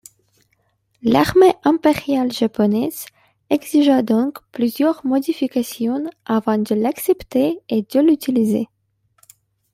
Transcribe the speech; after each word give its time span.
L'armée 1.03 1.53
impériale 1.63 2.31
japonaise 2.31 3.05
exigea 3.51 4.01
donc 4.01 4.39
plusieurs 4.51 5.05
modifications 5.05 6.09
avant 6.25 6.57
de 6.57 6.73
l'accepter 6.73 7.59
et 7.69 7.83
de 7.83 7.99
l'utiliser. 7.99 8.67